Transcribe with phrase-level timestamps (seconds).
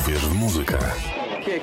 [0.00, 0.78] Uwierz w muzykę.
[0.78, 1.62] Choć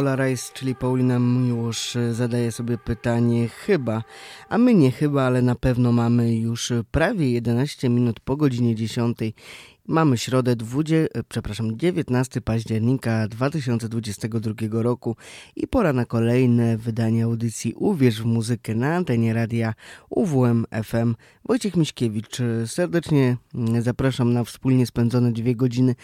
[0.00, 4.02] Polarize, czyli Paulina Miłosz e, zadaje sobie pytanie chyba,
[4.48, 9.18] a my nie chyba, ale na pewno mamy już prawie 11 minut po godzinie 10.
[9.86, 15.16] Mamy środę, 20, e, przepraszam, 19 października 2022 roku
[15.56, 19.74] i pora na kolejne wydanie audycji Uwierz w muzykę na antenie radia
[20.10, 21.14] UWM FM.
[21.44, 25.94] Wojciech Miśkiewicz, e, serdecznie mm, zapraszam na wspólnie spędzone dwie godziny,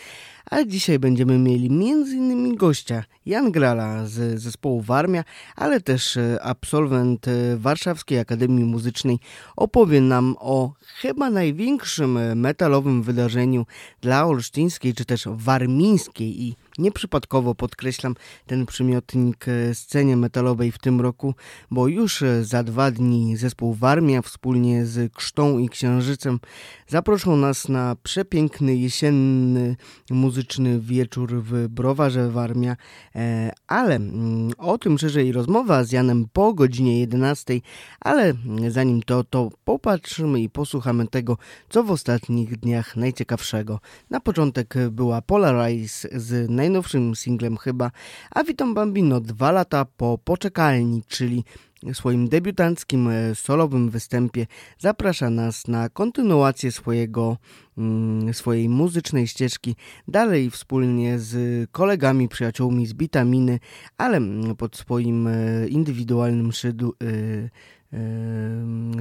[0.50, 2.56] a dzisiaj będziemy mieli m.in.
[2.56, 5.24] gościa Jan Grala z zespołu Warmia,
[5.56, 9.18] ale też e, absolwent e, Warszawskiej Akademii Muzycznej
[9.56, 13.66] opowie nam o chyba największym e, metalowym wydarzeniu
[14.00, 18.14] dla olsztyńskiej czy też warmińskiej i Nieprzypadkowo podkreślam
[18.46, 21.34] ten przymiotnik e, scenie metalowej w tym roku,
[21.70, 26.40] bo już e, za dwa dni zespół Warmia wspólnie z Krztą i Księżycem
[26.88, 29.76] zaproszą nas na przepiękny jesienny
[30.10, 32.76] muzyczny wieczór w Browarze Warmia,
[33.14, 37.60] e, ale mm, o tym szerzej rozmowa z Janem po godzinie 11,
[38.00, 38.32] ale
[38.68, 41.38] zanim to, to popatrzymy i posłuchamy tego,
[41.68, 43.80] co w ostatnich dniach najciekawszego.
[44.10, 47.90] Na początek była Polarize z najnowszym singlem chyba,
[48.30, 51.44] a Witam Bambino dwa lata po Poczekalni, czyli
[51.92, 54.46] swoim debiutanckim e, solowym występie
[54.78, 57.36] zaprasza nas na kontynuację swojego,
[57.78, 59.76] mm, swojej muzycznej ścieżki
[60.08, 63.58] dalej wspólnie z kolegami, przyjaciółmi z Bitaminy,
[63.98, 67.50] ale mm, pod swoim e, indywidualnym szydu, yy,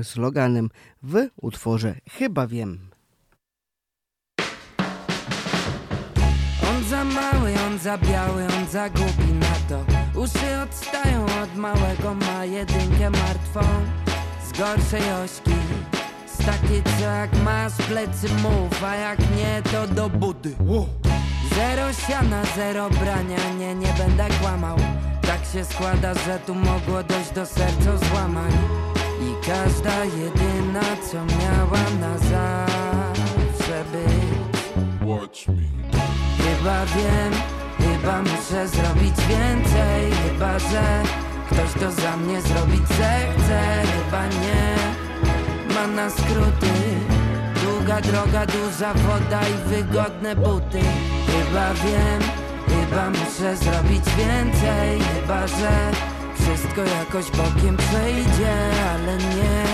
[0.04, 0.70] sloganem
[1.04, 2.95] w utworze Chyba Wiem.
[6.90, 9.86] Za mały, on za biały, on za głupi na to.
[10.20, 13.62] Uszy odstają od małego, ma jedynkę martwą.
[14.48, 15.52] Z gorszej ośki
[16.28, 20.56] Z takiej co jak masz plecy mów A jak nie to do budy
[21.56, 24.78] Zero siana, zero brania, nie, nie będę kłamał.
[25.22, 28.52] Tak się składa, że tu mogło dojść do serca złamań.
[29.22, 35.08] I każda jedyna, co miała na zawsze być.
[35.08, 36.25] Watch me
[36.66, 37.34] Chyba wiem,
[37.78, 40.12] chyba muszę zrobić więcej.
[40.12, 41.04] Chyba, że
[41.46, 43.62] ktoś to za mnie zrobić zechce.
[43.96, 44.76] Chyba nie,
[45.76, 46.74] ma na skróty.
[47.64, 50.80] Długa droga, duża woda i wygodne buty.
[51.28, 52.22] Chyba wiem,
[52.68, 55.00] chyba muszę zrobić więcej.
[55.00, 55.92] Chyba, że
[56.40, 58.54] wszystko jakoś bokiem przejdzie
[58.94, 59.66] Ale nie,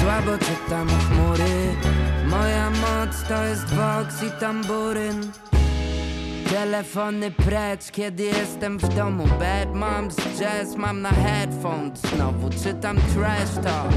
[0.00, 1.74] słabo czytam chmury.
[2.26, 5.32] Moja moc to jest vox i tamburyn
[6.50, 9.24] Telefony precz, kiedy jestem w domu.
[9.26, 12.00] Bad moms, jazz, mam na headphones.
[12.00, 13.92] Znowu czytam trash talk.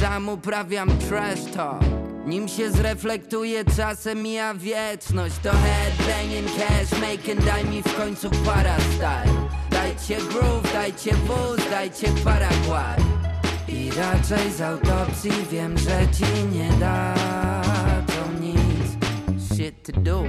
[0.00, 1.82] Sam uprawiam trash talk.
[2.26, 5.34] Nim się zreflektuje, czasem mija wieczność.
[5.42, 9.34] To headbanging, cash making, daj mi w końcu para style
[9.70, 13.00] Dajcie groove, dajcie wóz, dajcie Paraguay.
[13.68, 18.60] I raczej z autopsji wiem, że ci nie dadzą nic.
[19.54, 20.24] Shit to do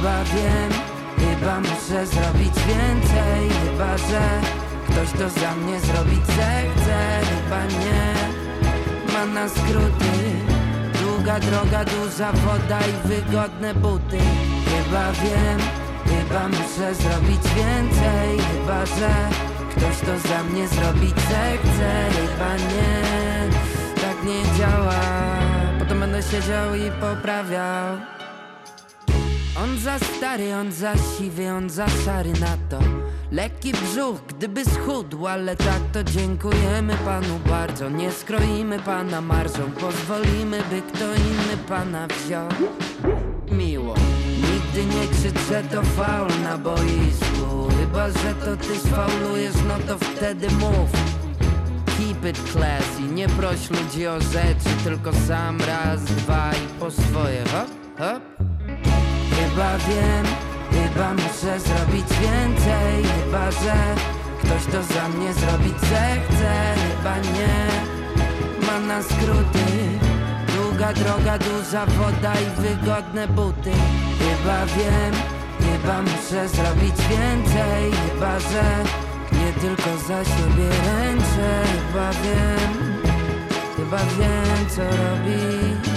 [0.00, 0.72] Chyba wiem,
[1.18, 3.42] chyba muszę zrobić więcej.
[3.64, 4.22] Chyba, że
[4.88, 7.20] ktoś to za mnie zrobić zechce.
[7.30, 8.14] Chyba nie,
[9.12, 10.14] ma na skróty.
[11.02, 14.18] Długa droga, duża woda i wygodne buty.
[14.64, 15.58] Chyba wiem,
[16.04, 18.38] chyba muszę zrobić więcej.
[18.52, 19.10] Chyba, że
[19.70, 21.90] ktoś to za mnie zrobić zechce.
[22.10, 23.02] Chyba nie,
[23.94, 25.00] tak nie działa.
[25.78, 28.20] Potem będę siedział i poprawiał
[29.62, 32.78] on za stary, on za siwy, on za szary na to.
[33.32, 37.88] Lekki brzuch, gdyby schudł, ale tak to dziękujemy panu bardzo.
[37.90, 42.48] Nie skroimy pana marżą, pozwolimy, by kto inny pana wziął.
[43.50, 43.94] Miło,
[44.36, 47.68] nigdy nie krzyczę to faul na boisku.
[47.80, 50.90] Chyba, że to ty sfaulujesz, no to wtedy mów.
[51.86, 57.44] Keep it classy, nie proś ludzi o rzeczy, tylko sam raz, dwa i po swoje,
[57.44, 57.68] hop,
[57.98, 58.39] hop
[59.60, 60.26] Chyba wiem,
[60.72, 63.04] chyba muszę zrobić więcej.
[63.04, 63.74] Chyba, że
[64.42, 66.74] ktoś to za mnie zrobić zechce.
[66.74, 67.68] Chyba nie,
[68.66, 69.66] mam na skróty.
[70.56, 73.72] Długa droga, duża woda i wygodne buty.
[74.18, 75.14] Chyba wiem,
[75.60, 77.92] chyba muszę zrobić więcej.
[78.12, 78.64] Chyba, że
[79.32, 81.62] nie tylko za siebie ręczę.
[81.72, 83.00] Chyba wiem,
[83.76, 85.89] chyba wiem co robić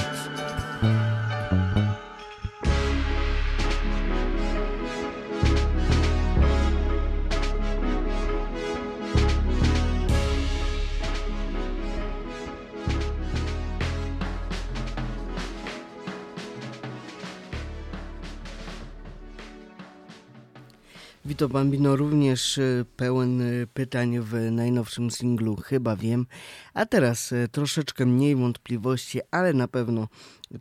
[21.25, 26.25] Vito Bambino również e, pełen e, pytań w najnowszym singlu Chyba Wiem.
[26.73, 30.07] A teraz e, troszeczkę mniej wątpliwości, ale na pewno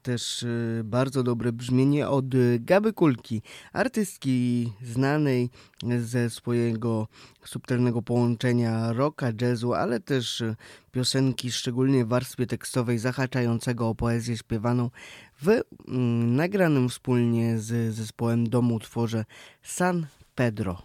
[0.02, 0.44] też
[0.84, 2.24] bardzo dobre brzmienie od
[2.60, 3.42] Gaby Kulki,
[3.72, 5.50] artystki znanej
[5.98, 7.08] ze swojego
[7.44, 10.42] subtelnego połączenia rocka, jazzu, ale też
[10.92, 14.90] piosenki, szczególnie w warstwie tekstowej, zahaczającego o poezję śpiewaną
[15.42, 15.48] w
[15.88, 19.24] mm, nagranym wspólnie z zespołem domu utworze
[19.62, 20.84] San Pedro.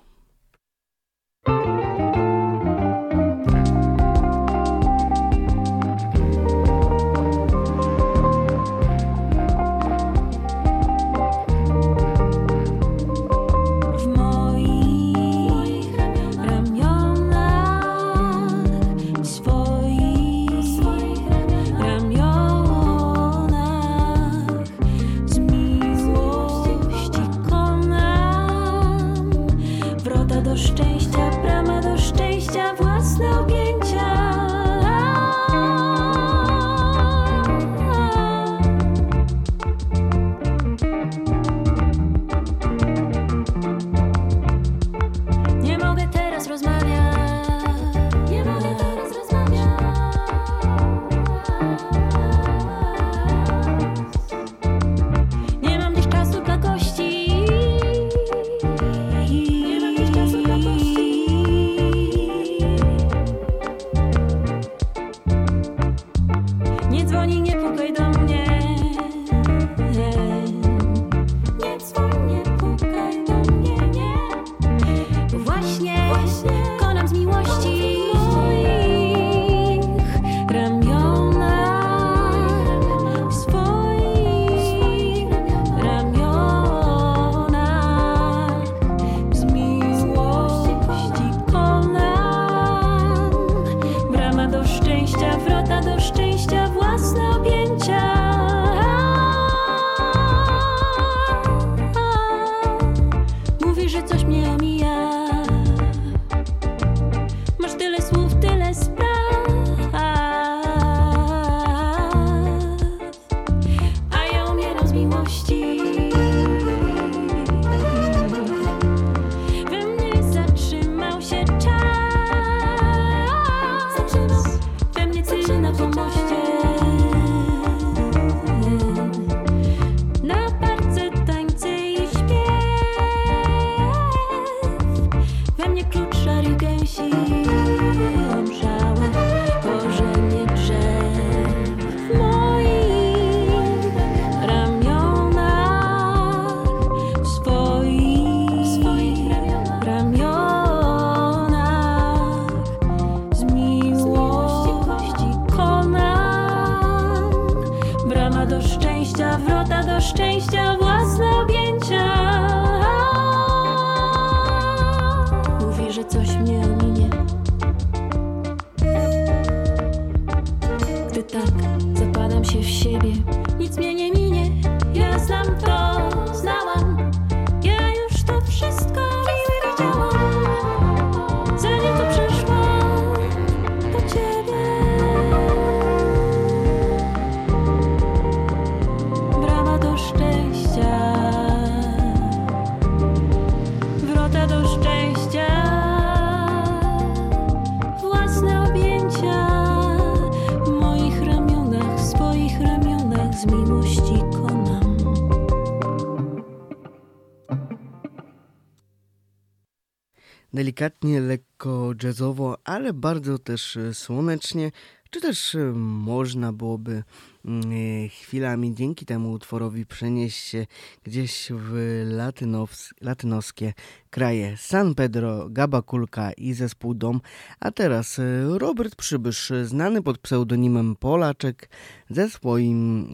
[212.08, 214.72] Jazzowo, ale bardzo też e, słonecznie,
[215.10, 217.04] czy też e, można byłoby
[217.46, 220.66] mm, e, chwilami dzięki temu utworowi przenieść się
[221.04, 223.74] gdzieś w latynows latynoskie
[224.10, 227.22] kraje San Pedro, Gabakulka i zespół Dom,
[227.60, 231.70] a teraz Robert Przybysz, znany pod pseudonimem Polaczek,
[232.10, 233.08] ze swoim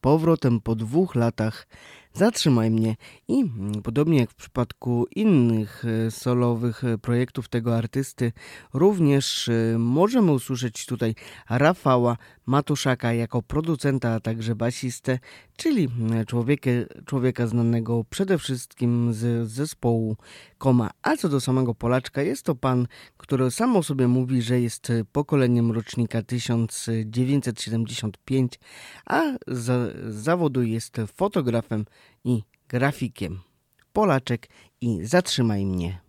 [0.00, 1.66] powrotem po dwóch latach
[2.16, 2.96] Zatrzymaj mnie.
[3.28, 8.32] I mm, podobnie jak w przypadku innych e, solowych e, projektów tego artysty,
[8.72, 11.14] również e, możemy usłyszeć tutaj
[11.50, 12.16] Rafała
[12.46, 15.18] Matuszaka jako producenta, a także basistę,
[15.56, 16.70] czyli mm, człowieka,
[17.06, 20.16] człowieka znanego przede wszystkim z zespołu
[20.58, 20.90] Koma.
[21.02, 22.86] A co do samego Polaczka, jest to pan,
[23.16, 28.60] który sam o sobie mówi, że jest pokoleniem rocznika 1975,
[29.06, 31.84] a z zawodu jest fotografem
[32.24, 33.40] i grafikiem.
[33.92, 34.48] Polaczek
[34.80, 36.03] i zatrzymaj mnie.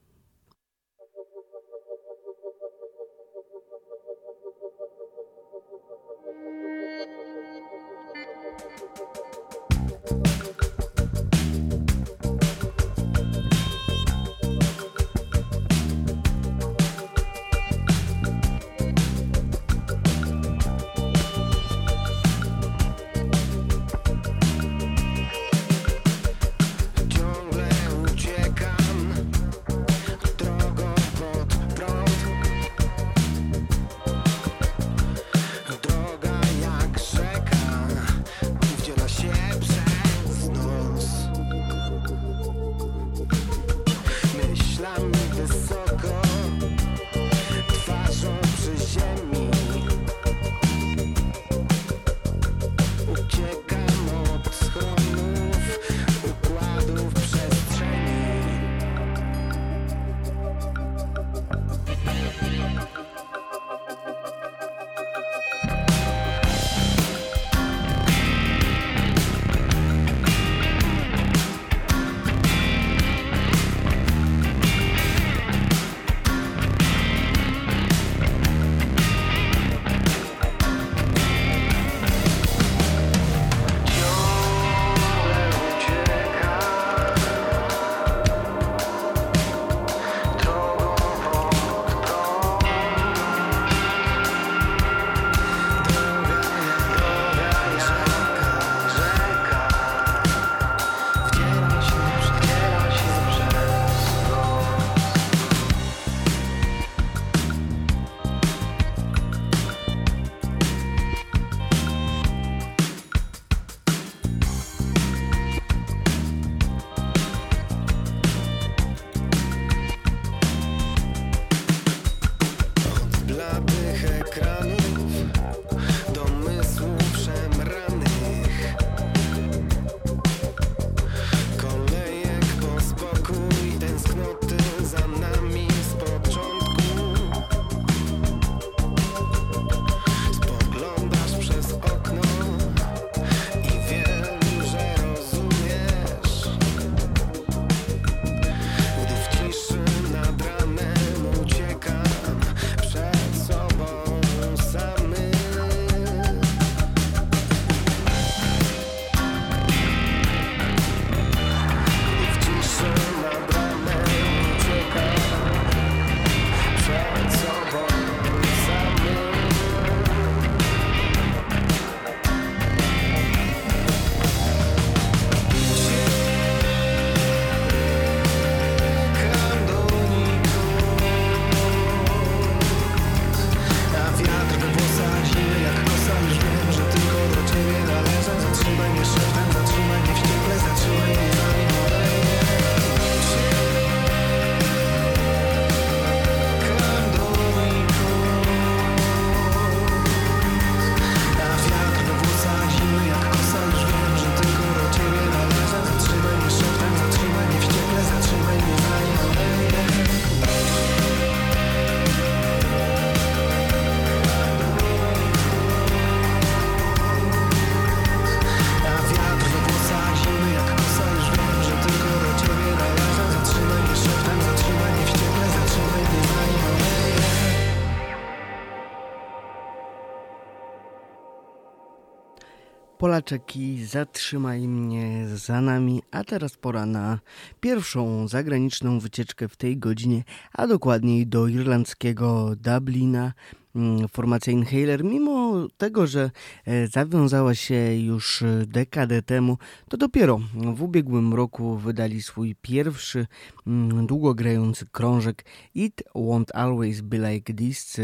[233.15, 237.19] Polaczek i Zatrzymaj mnie za nami, a teraz pora na
[237.59, 240.23] pierwszą zagraniczną wycieczkę w tej godzinie,
[240.53, 243.33] a dokładniej do irlandzkiego Dublina.
[243.75, 246.31] Mm, formacja Inhaler, mimo tego, że
[246.65, 249.57] e, zawiązała się już dekadę temu,
[249.89, 250.39] to dopiero
[250.75, 253.27] w ubiegłym roku wydali swój pierwszy
[253.67, 257.97] mm, długogrający krążek It Won't Always Be Like This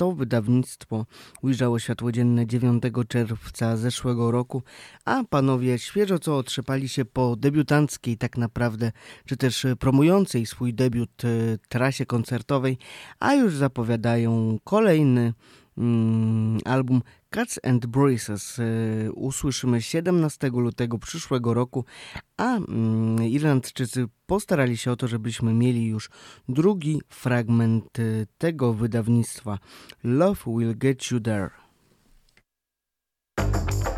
[0.00, 1.06] to wydawnictwo
[1.42, 4.62] ujrzało światło dzienne 9 czerwca zeszłego roku,
[5.04, 8.92] a panowie świeżo co otrzepali się po debiutanckiej tak naprawdę,
[9.26, 11.28] czy też promującej swój debiut e,
[11.68, 12.78] trasie koncertowej,
[13.18, 15.32] a już zapowiadają kolejny
[15.78, 21.84] mm, album Cats and Braces y, usłyszymy 17 lutego przyszłego roku,
[22.36, 26.10] a mm, Irlandczycy postarali się o to, żebyśmy mieli już
[26.48, 29.58] drugi fragment y, tego wydawnictwa
[30.04, 31.50] Love Will Get You There.
[33.38, 33.89] Love will get you there.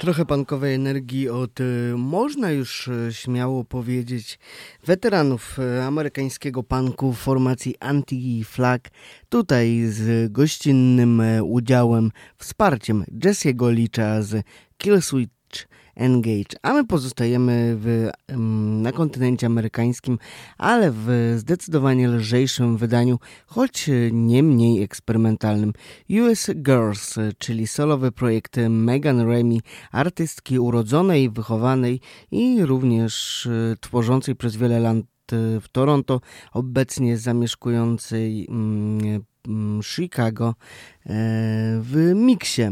[0.00, 4.38] Trochę pankowej energii od, y, można już y, śmiało powiedzieć,
[4.86, 8.78] weteranów y, amerykańskiego punku formacji Anti-Flag.
[9.28, 14.44] Tutaj z gościnnym udziałem, wsparciem Jesse'ego Licza z
[14.78, 15.39] Killswitch
[16.00, 18.10] Engage, a my pozostajemy w,
[18.82, 20.18] na kontynencie amerykańskim,
[20.58, 25.72] ale w zdecydowanie lżejszym wydaniu, choć nie mniej eksperymentalnym.
[26.10, 29.58] US Girls, czyli solowy projekt Megan Remy,
[29.92, 34.96] artystki urodzonej, wychowanej i również e, tworzącej przez wiele lat
[35.60, 36.20] w Toronto,
[36.52, 41.12] obecnie zamieszkującej mm, mm, Chicago e,
[41.82, 42.62] w miksie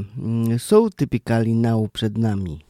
[0.59, 2.68] So Typically Now przed nami.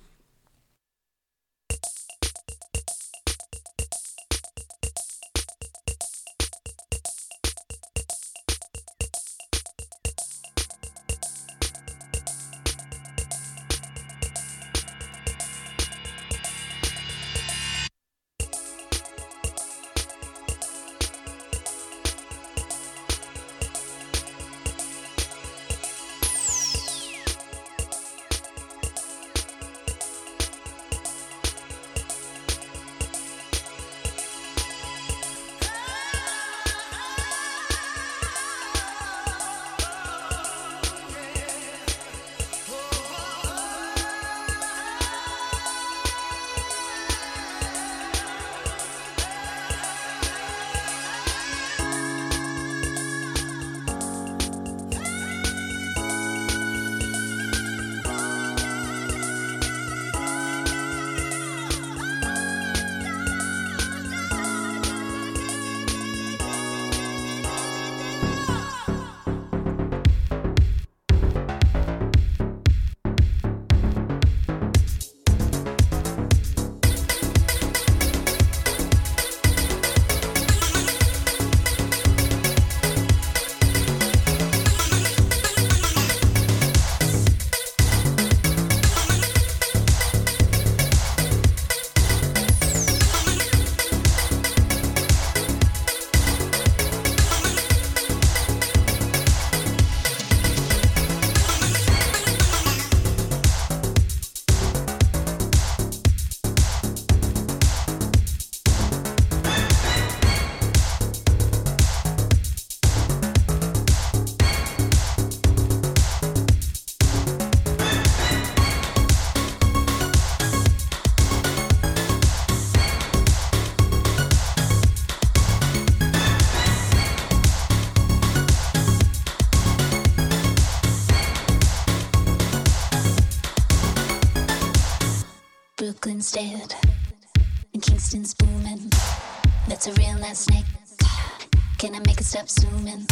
[142.46, 143.08] subsuming.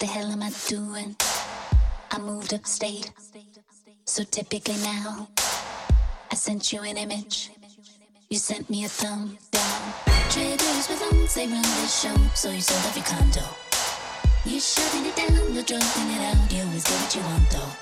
[0.00, 1.14] The hell am I doing?
[2.10, 3.12] I moved upstate,
[4.06, 5.28] so typically now
[6.32, 7.50] I sent you an image.
[8.30, 9.82] You sent me a thumb down.
[10.30, 13.44] Traders with lungs, they run this show, so you sold off your condo.
[14.46, 16.50] You're shutting it down, you're dropping it out.
[16.50, 17.72] You always get what you want though.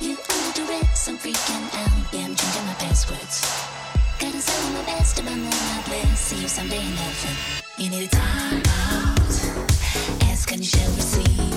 [0.00, 2.14] You under duress, I'm freaking out.
[2.14, 3.44] Yeah, I'm changing my passwords.
[4.18, 6.18] Gotta sell my best about my bliss.
[6.18, 7.36] See you someday in heaven.
[7.76, 9.55] You need a time out.
[10.46, 11.55] Ask and you shall receive.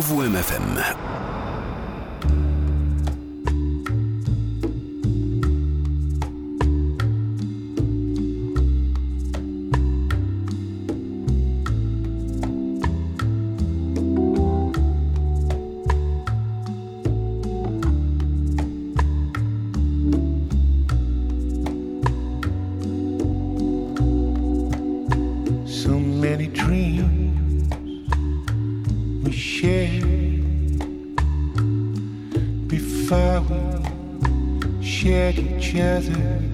[0.00, 0.99] pour vous MFM.
[35.70, 36.49] Together.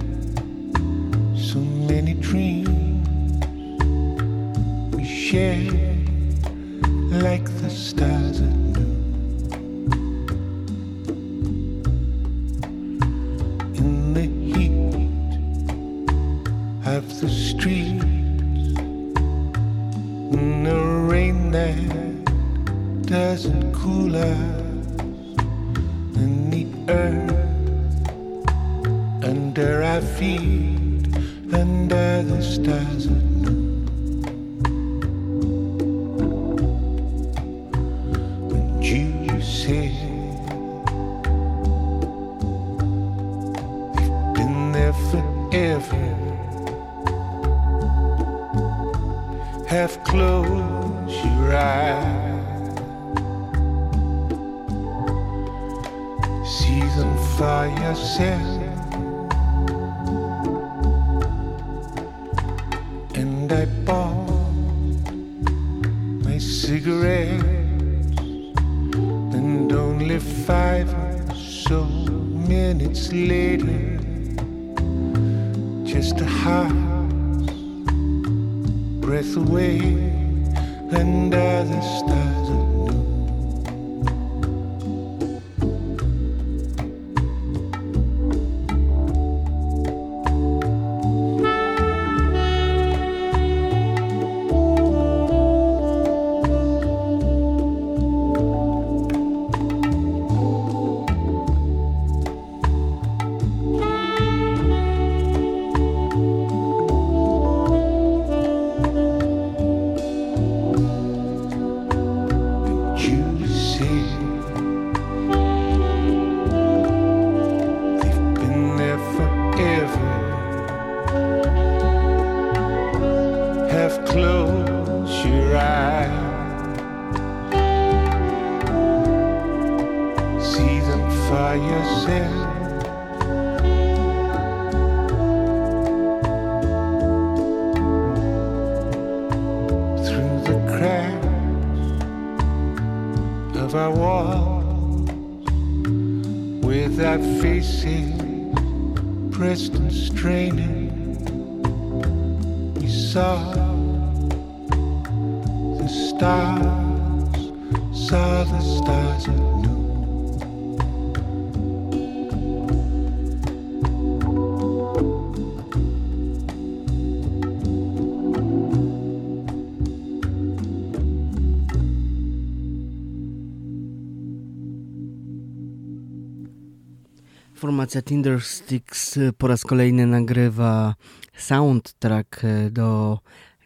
[177.57, 180.95] Formacja Tindersticks po raz kolejny nagrywa
[181.37, 182.41] soundtrack
[182.71, 183.19] do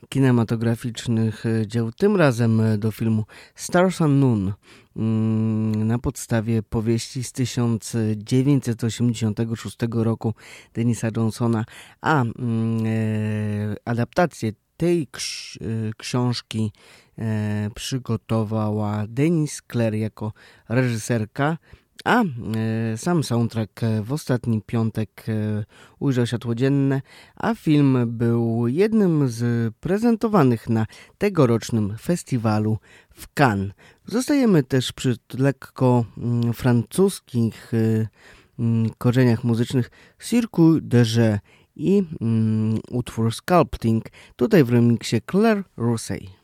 [0.10, 3.26] kinematograficznych dzieł, tym razem do filmu
[3.56, 4.54] Stars Unknown
[4.96, 10.34] mm, na podstawie powieści z 1986 roku
[10.74, 11.66] Denisa Johnsona,
[12.02, 12.34] a mm,
[12.86, 12.90] e,
[13.86, 15.08] adaptację tej e,
[15.98, 16.72] książki
[17.18, 20.34] e, przygotowała Denis Clare jako
[20.70, 21.58] reżyserka,
[22.06, 25.64] a e, sam soundtrack e, w ostatni piątek e,
[26.00, 27.02] ujrzał światło dzienne,
[27.36, 30.86] a film był jednym z prezentowanych na
[31.18, 32.78] tegorocznym festiwalu
[33.14, 33.72] w Cannes.
[34.06, 37.72] Zostajemy też przy lekko mm, francuskich
[38.60, 39.90] mm, korzeniach muzycznych
[40.30, 41.40] Circuit de Jeux
[41.76, 46.41] i mm, utwór Sculpting, tutaj w remiksie Claire Rousset.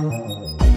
[0.00, 0.67] Música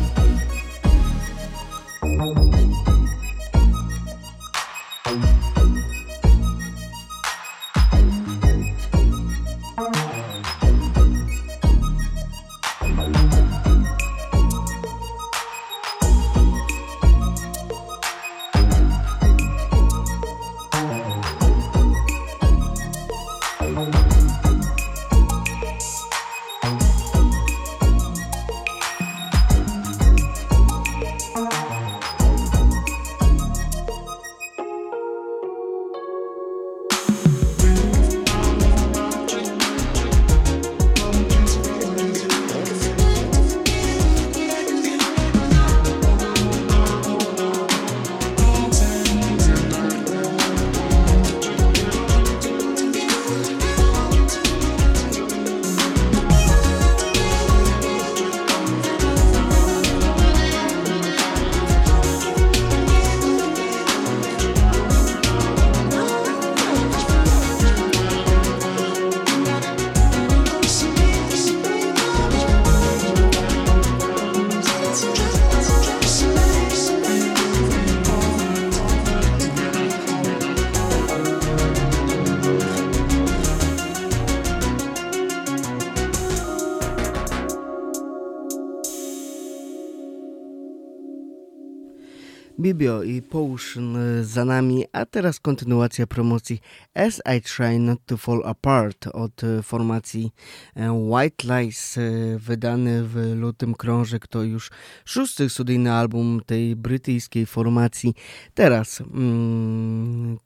[92.82, 96.60] Bibio i Potion za nami, a teraz kontynuacja promocji
[96.94, 100.32] As I Try Not to Fall Apart od formacji
[100.76, 102.02] e, White Lies, e,
[102.38, 104.28] wydany w lutym krążek.
[104.28, 104.70] To już
[105.06, 108.14] szósty studyjny album tej brytyjskiej formacji.
[108.54, 110.38] Teraz mm,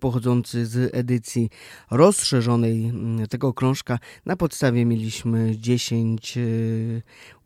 [0.00, 1.50] pochodzący z edycji
[1.90, 3.98] rozszerzonej mm, tego krążka.
[4.26, 6.40] Na podstawie mieliśmy 10 e,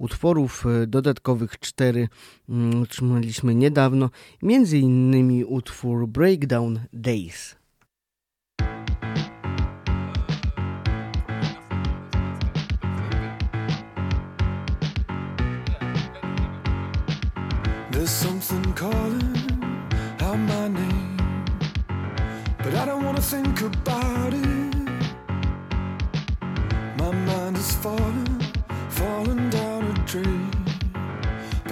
[0.05, 2.09] utworów, e, dodatkowych cztery
[2.48, 4.11] mm, otrzymaliśmy niedawno,
[4.42, 7.57] między innymi utwór Breakdown Days.
[17.90, 19.36] There's something calling
[20.20, 21.16] out my name,
[22.59, 24.74] but I don't think about it.
[26.98, 28.40] My mind is falling,
[28.90, 29.74] falling down.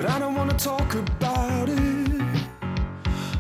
[0.03, 2.23] but I don't wanna talk about it.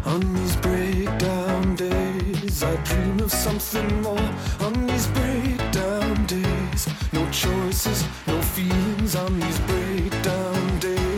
[0.05, 4.31] On these breakdown days, I dream of something more.
[4.61, 9.17] On these breakdown days, no choices, no feelings.
[9.17, 11.12] On these breakdown days.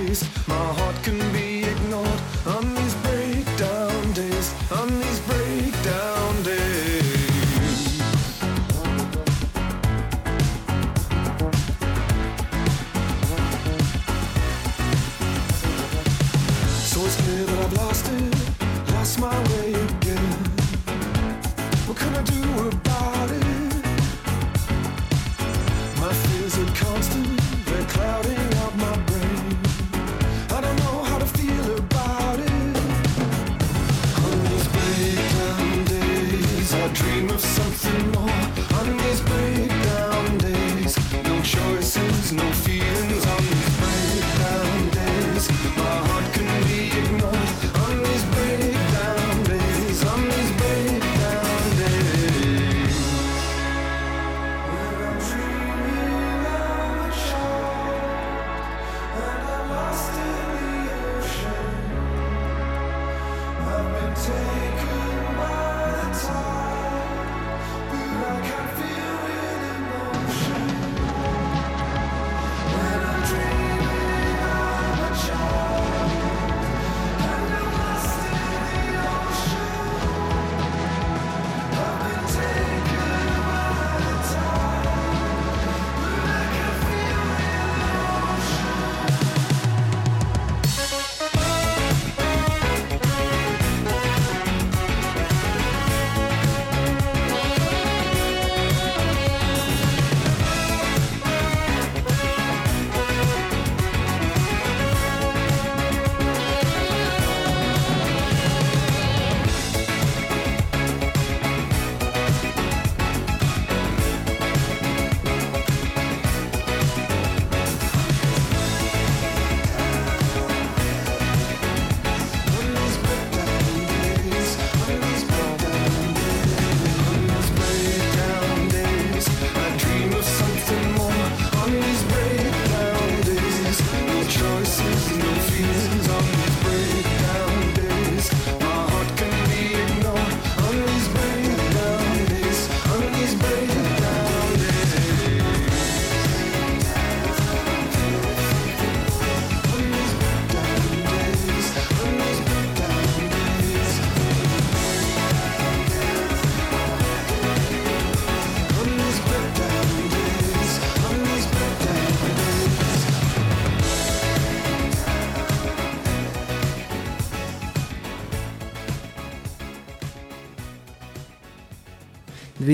[37.74, 39.33] once more on these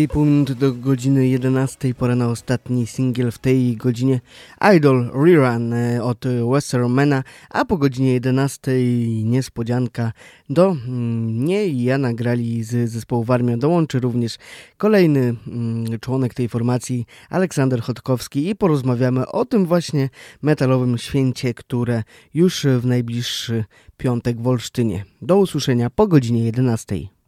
[0.01, 4.21] 4,5 minut do godziny 11 pora na ostatni singiel w tej godzinie
[4.77, 8.73] Idol Rerun e, od Westermana, a po godzinie 11
[9.25, 10.13] niespodzianka
[10.51, 13.57] do mm, mnie i ja nagrali z zespołu Warmia.
[13.57, 14.37] Dołączy również
[14.77, 20.09] kolejny mm, członek tej formacji Aleksander Chodkowski i porozmawiamy o tym właśnie
[20.43, 22.03] metalowym święcie, które
[22.35, 23.65] już w najbliższy
[23.97, 25.05] piątek w Olsztynie.
[25.23, 27.20] Do usłyszenia po godzinie 11.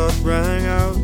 [0.00, 0.94] gunshot rang out.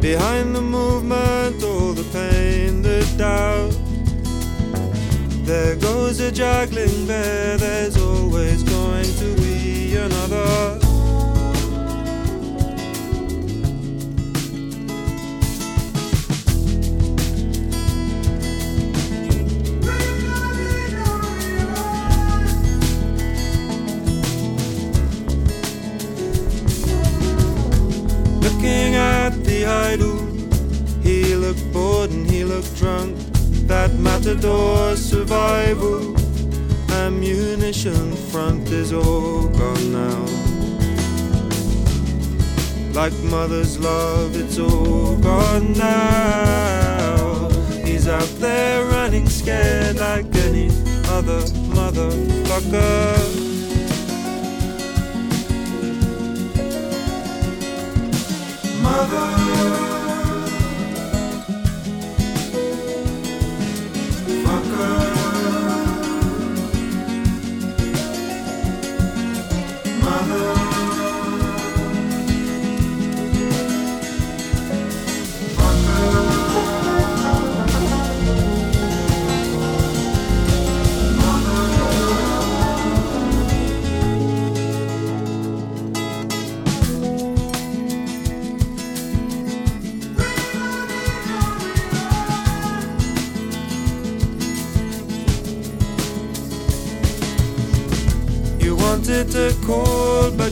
[0.00, 3.74] Behind the movement, all the pain, the doubt.
[5.44, 10.79] There goes a juggling bear, there's always going to be another.
[29.60, 30.18] really idle.
[31.02, 33.16] He looked bored and he looked drunk.
[33.66, 36.16] That matador's survival.
[36.90, 40.24] Ammunition front is all gone now.
[42.92, 47.48] Like mother's love, it's all gone now.
[47.84, 50.68] He's out there running scared like any
[51.08, 51.40] other
[51.72, 53.49] motherfucker.
[58.90, 59.89] You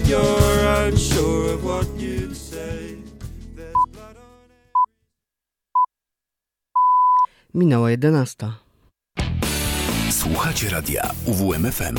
[0.09, 2.97] you're unsure of what you'd say.
[3.57, 4.39] There's blood on
[7.55, 8.53] Minęła 11.
[10.11, 11.97] Słuchacie radia UWMFM.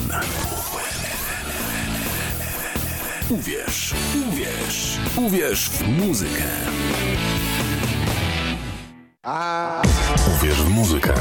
[3.29, 3.93] Uwierz,
[4.27, 6.43] uwierz, uwierz w muzykę.
[10.37, 11.13] Uwierz w muzykę.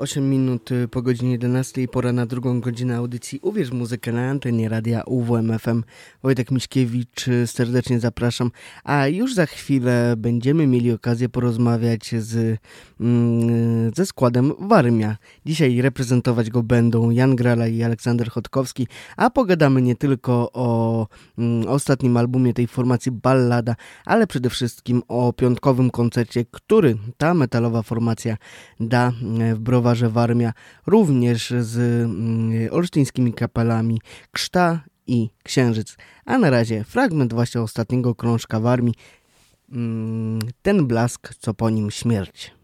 [0.00, 4.68] 8 minut y, po godzinie 11, pora na drugą godzinę audycji Uwierz muzykę na antenie
[4.68, 5.82] radia UWMFM.
[6.22, 8.50] Wojtek Miśkiewicz, y, serdecznie zapraszam.
[8.84, 12.58] A już za chwilę będziemy mieli okazję porozmawiać z,
[13.00, 15.16] mm, ze składem Warmia.
[15.46, 18.86] Dzisiaj reprezentować go będą Jan Grala i Aleksander Chodkowski,
[19.16, 21.06] a pogadamy nie tylko o
[21.38, 27.82] mm, ostatnim albumie tej formacji Ballada, ale przede wszystkim o piątkowym koncercie, który ta metalowa
[27.82, 28.36] formacja
[28.80, 29.12] da
[29.50, 30.52] y, w Browarze że Warmia
[30.86, 34.00] również z mm, olsztyńskimi kapelami
[34.32, 35.96] Krzta i Księżyc.
[36.24, 38.94] A na razie fragment właśnie ostatniego krążka Warmii,
[39.72, 42.59] mm, ten blask, co po nim śmierć.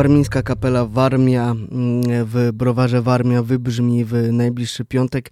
[0.00, 5.30] Warmińska kapela Warmia mm, w browarze Warmia wybrzmi w najbliższy piątek.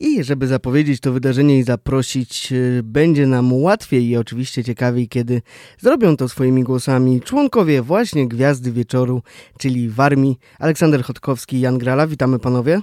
[0.00, 5.42] I żeby zapowiedzieć to wydarzenie i zaprosić, y, będzie nam łatwiej i oczywiście ciekawiej, kiedy
[5.78, 9.22] zrobią to swoimi głosami członkowie właśnie Gwiazdy Wieczoru,
[9.58, 12.06] czyli Warmi, Aleksander Chodkowski i Jan Grala.
[12.06, 12.80] Witamy panowie.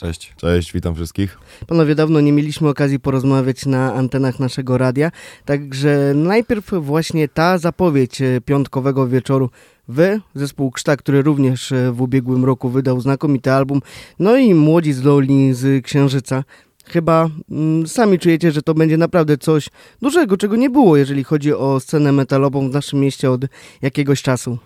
[0.00, 0.34] Cześć.
[0.36, 1.38] Cześć, witam wszystkich.
[1.66, 5.10] Panowie, dawno nie mieliśmy okazji porozmawiać na antenach naszego radia,
[5.44, 9.50] także najpierw właśnie ta zapowiedź e, piątkowego wieczoru.
[9.88, 13.80] Wy, zespół Krzta, który również e, w ubiegłym roku wydał znakomity album,
[14.18, 16.44] no i młodzi z Loli z Księżyca.
[16.84, 19.68] Chyba mm, sami czujecie, że to będzie naprawdę coś
[20.02, 23.44] dużego, czego nie było, jeżeli chodzi o scenę metalową w naszym mieście od
[23.82, 24.58] jakiegoś czasu.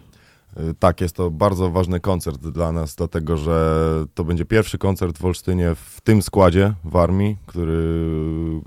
[0.60, 5.18] Y, Tak, jest to bardzo ważny koncert dla nas, dlatego że to będzie pierwszy koncert
[5.18, 7.76] w Olsztynie w tym składzie w armii, który,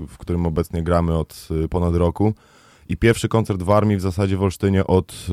[0.08, 2.34] w którym obecnie gramy od y, ponad roku.
[2.90, 5.28] I pierwszy koncert w armii w zasadzie w Olsztynie od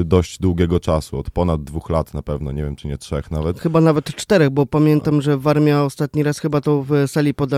[0.00, 3.30] y, dość długiego czasu, od ponad dwóch lat na pewno, nie wiem czy nie trzech
[3.30, 3.60] nawet.
[3.60, 7.50] Chyba nawet czterech, bo pamiętam, że Warmia ostatni raz chyba to w sali pod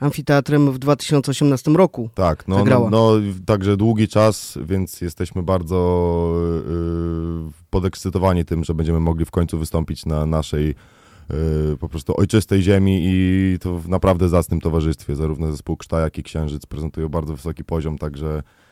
[0.00, 2.10] amfiteatrem w 2018 roku.
[2.14, 3.12] Tak, no, no, no
[3.46, 6.34] także długi czas, więc jesteśmy bardzo
[7.48, 10.74] y, podekscytowani tym, że będziemy mogli w końcu wystąpić na naszej
[11.30, 15.16] y, po prostu ojczystej ziemi i to w naprawdę zacnym towarzystwie.
[15.16, 18.69] Zarówno zespół Krzta, jak i Księżyc prezentują bardzo wysoki poziom, także y,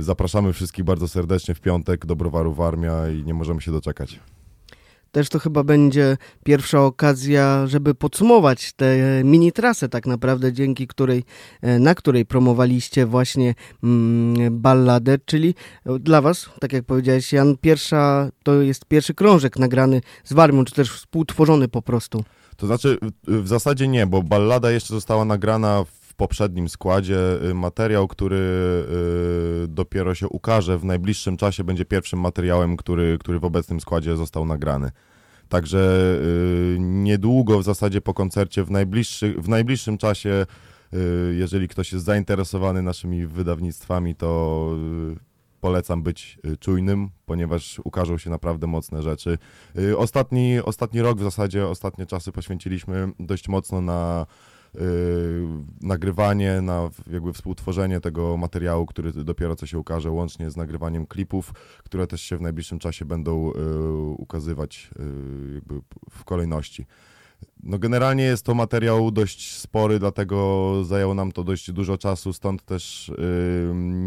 [0.00, 4.20] zapraszamy wszystkich bardzo serdecznie w piątek do Browaru Warmia i nie możemy się doczekać.
[5.12, 11.24] Też to chyba będzie pierwsza okazja, żeby podsumować tę mini trasę tak naprawdę, dzięki której,
[11.62, 15.54] e, na której promowaliście właśnie mm, balladę, czyli
[16.00, 20.74] dla was, tak jak powiedziałeś Jan, pierwsza, to jest pierwszy krążek nagrany z Warmią, czy
[20.74, 22.24] też współtworzony po prostu.
[22.56, 27.18] To znaczy, w- w zasadzie nie, bo ballada jeszcze została nagrana w poprzednim składzie.
[27.50, 28.36] Y, Materiał, który
[29.64, 34.16] y, dopiero się ukaże w najbliższym czasie, będzie pierwszym materiałem, który, który w obecnym składzie
[34.16, 34.90] został nagrany.
[35.48, 35.78] Także
[36.22, 40.46] y, niedługo, w zasadzie po koncercie, w, najbliższy, w najbliższym czasie,
[41.32, 44.70] jeżeli ktoś jest zainteresowany naszymi wydawnictwami, to
[45.60, 49.38] polecam być czujnym, ponieważ ukażą się naprawdę mocne rzeczy.
[49.96, 54.26] Ostatni, ostatni rok w zasadzie, ostatnie czasy poświęciliśmy dość mocno na
[55.80, 61.52] nagrywanie, na jakby współtworzenie tego materiału, który dopiero co się ukaże, łącznie z nagrywaniem klipów,
[61.84, 63.54] które też się w najbliższym czasie będą y,
[64.18, 64.90] ukazywać
[65.50, 66.86] y, jakby w kolejności.
[67.62, 72.64] No generalnie jest to materiał dość spory, dlatego zajęło nam to dość dużo czasu, stąd
[72.64, 73.12] też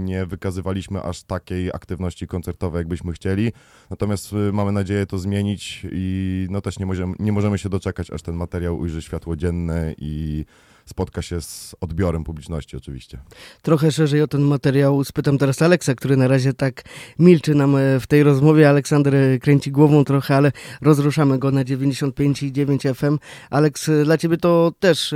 [0.05, 3.51] nie wykazywaliśmy aż takiej aktywności koncertowej, jakbyśmy chcieli.
[3.89, 8.11] Natomiast y, mamy nadzieję to zmienić i no też nie możemy, nie możemy się doczekać,
[8.11, 10.45] aż ten materiał ujrzy światło dzienne i
[10.87, 13.19] spotka się z odbiorem publiczności oczywiście.
[13.61, 16.83] Trochę szerzej o ten materiał spytam teraz Aleksa, który na razie tak
[17.19, 18.69] milczy nam e, w tej rozmowie.
[18.69, 20.51] Aleksander e, kręci głową trochę, ale
[20.81, 23.17] rozruszamy go na 95,9 FM.
[23.49, 25.15] Aleks, e, dla ciebie to też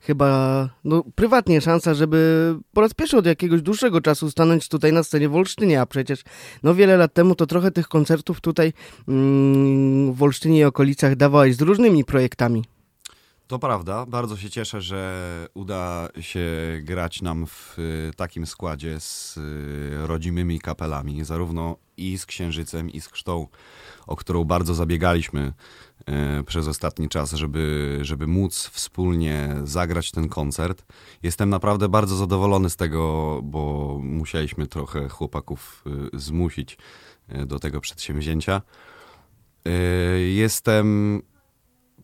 [0.00, 5.02] chyba no, prywatnie szansa, żeby po raz pierwszy od jakiegoś dłuższego czasu stanąć tutaj na
[5.02, 6.22] scenie w Olsztynie, a przecież
[6.62, 8.72] no wiele lat temu to trochę tych koncertów tutaj
[9.08, 12.73] mm, w Olsztynie i okolicach dawałeś z różnymi projektami.
[13.46, 16.46] To prawda, bardzo się cieszę, że uda się
[16.82, 23.00] grać nam w y, takim składzie z y, rodzimymi kapelami, zarówno i z Księżycem, i
[23.00, 23.46] z Krztą,
[24.06, 25.52] o którą bardzo zabiegaliśmy
[26.40, 30.84] y, przez ostatni czas, żeby, żeby móc wspólnie zagrać ten koncert.
[31.22, 36.78] Jestem naprawdę bardzo zadowolony z tego, bo musieliśmy trochę chłopaków zmusić
[37.46, 38.62] do tego przedsięwzięcia.
[40.34, 41.22] Jestem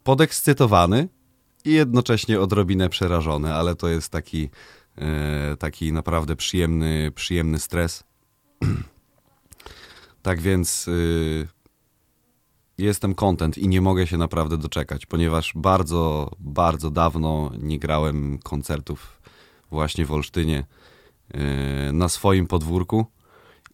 [0.03, 1.09] podekscytowany
[1.65, 4.49] i jednocześnie odrobinę przerażony, ale to jest taki,
[4.99, 8.05] e, taki naprawdę przyjemny, przyjemny stres.
[10.23, 11.49] tak więc y,
[12.79, 19.21] jestem content i nie mogę się naprawdę doczekać, ponieważ bardzo, bardzo dawno nie grałem koncertów
[19.71, 20.67] właśnie w Olsztynie
[21.35, 23.07] e, na swoim podwórku.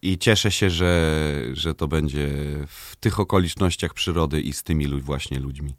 [0.01, 1.23] I cieszę się, że,
[1.53, 2.29] że to będzie
[2.67, 5.75] w tych okolicznościach przyrody i z tymi właśnie ludźmi.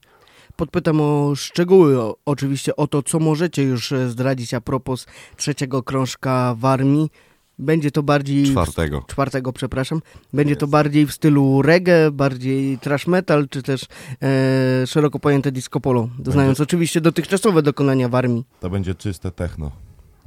[0.62, 5.06] Podpytam o szczegóły, o, oczywiście o to, co możecie już e, zdradzić a propos
[5.36, 7.10] trzeciego krążka w armii.
[7.58, 8.44] Będzie to bardziej...
[8.46, 9.04] w- Czwartego.
[9.08, 10.00] czwartego, przepraszam.
[10.32, 13.82] Będzie to bardziej w stylu reggae, bardziej trash metal, czy też
[14.22, 18.44] e, szeroko pojęte disco polo, doznając oczywiście dotychczasowe dokonania w armii.
[18.60, 19.70] To będzie czyste techno.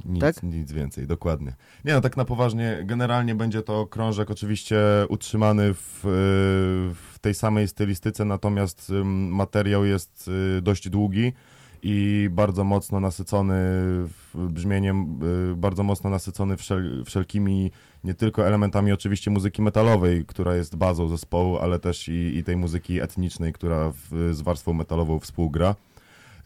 [0.04, 0.42] Nic, Tak?
[0.42, 1.54] nic więcej, dokładnie.
[1.84, 6.08] Nie no, tak na poważnie, generalnie będzie to krążek oczywiście utrzymany w, y,
[7.12, 11.32] w tej samej stylistyce, natomiast materiał jest y, dość długi
[11.82, 13.54] i bardzo mocno nasycony
[14.34, 15.20] brzmieniem,
[15.52, 17.70] y, bardzo mocno nasycony wszel, wszelkimi
[18.04, 22.56] nie tylko elementami oczywiście muzyki metalowej, która jest bazą zespołu, ale też i, i tej
[22.56, 25.74] muzyki etnicznej, która w, z warstwą metalową współgra.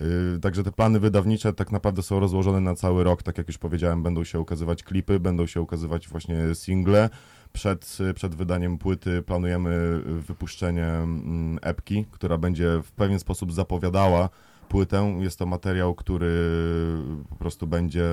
[0.01, 3.23] Yy, Także te plany wydawnicze tak naprawdę są rozłożone na cały rok.
[3.23, 7.11] Tak jak już powiedziałem, będą się ukazywać klipy, będą się ukazywać właśnie single.
[7.53, 14.29] Przed, przed wydaniem płyty planujemy wypuszczenie mm, epki, która będzie w pewien sposób zapowiadała
[14.69, 15.17] płytę.
[15.21, 16.49] Jest to materiał, który
[17.29, 18.05] po prostu będzie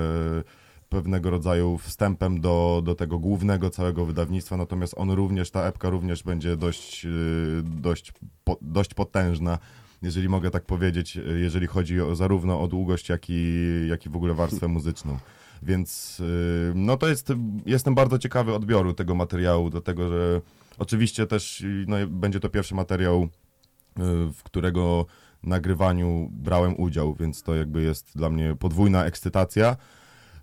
[0.88, 6.22] pewnego rodzaju wstępem do, do tego głównego całego wydawnictwa, natomiast on również, ta epka również
[6.22, 8.12] będzie dość, yy, dość,
[8.60, 9.58] dość potężna,
[10.04, 14.08] jeżeli mogę tak powiedzieć, yy, jeżeli chodzi o, zarówno o długość, jak i, jak i
[14.08, 15.18] w ogóle warstwę muzyczną.
[15.62, 17.32] Więc yy, no to jest,
[17.66, 20.40] jestem bardzo ciekawy odbioru tego materiału, dlatego że
[20.78, 23.20] oczywiście też no, będzie to pierwszy materiał,
[23.98, 25.06] yy, w którego
[25.42, 29.76] nagrywaniu brałem udział, więc to jakby jest dla mnie podwójna ekscytacja.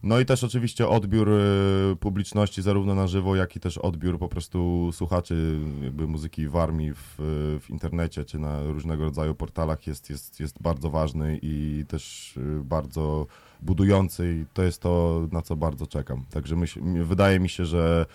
[0.04, 4.28] No i też oczywiście odbiór y, publiczności zarówno na żywo, jak i też odbiór po
[4.28, 7.16] prostu słuchaczy jakby muzyki w armii w,
[7.62, 12.64] w internecie czy na różnego rodzaju portalach jest, jest, jest bardzo ważny i też y,
[12.64, 13.28] bardzo
[13.62, 16.26] budujący i to jest to, na co bardzo czekam.
[16.30, 18.06] Także myśl, wydaje mi się, że,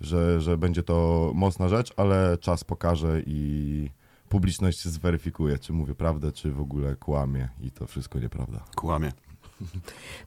[0.00, 3.90] że, że będzie to mocna rzecz, ale czas pokaże i
[4.28, 8.64] publiczność zweryfikuje, czy mówię prawdę, czy w ogóle kłamie i to wszystko nieprawda.
[8.76, 9.12] Kłamie.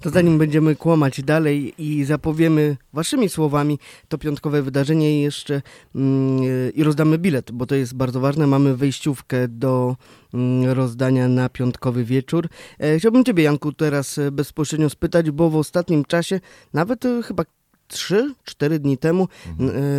[0.02, 5.62] To zanim będziemy kłamać dalej i zapowiemy waszymi słowami to piątkowe wydarzenie jeszcze
[5.96, 8.48] mm, i rozdamy bilet, bo to jest bardzo ważne.
[8.48, 9.96] Mamy wejściówkę do
[10.34, 12.50] mm, rozdania na piątkowy wieczór.
[12.80, 16.40] E, chciałbym ciebie, Janku, teraz e, bezpośrednio spytać, bo w ostatnim czasie,
[16.74, 17.44] nawet e, chyba
[17.90, 19.28] 3-4 dni temu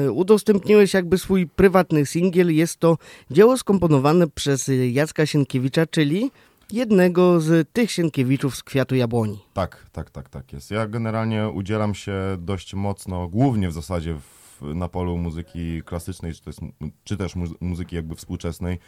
[0.05, 2.55] e, udostępniłeś jakby swój prywatny singiel.
[2.55, 2.99] Jest to
[3.31, 6.31] dzieło skomponowane przez Jacka Sienkiewicza, czyli
[6.73, 9.39] jednego z tych Sienkiewiczów z Kwiatu Jabłoni.
[9.53, 10.71] Tak, tak, tak, tak jest.
[10.71, 16.43] Ja generalnie udzielam się dość mocno, głównie w zasadzie w, na polu muzyki klasycznej, czy,
[16.47, 16.61] jest,
[17.05, 18.79] czy też mu- muzyki jakby współczesnej.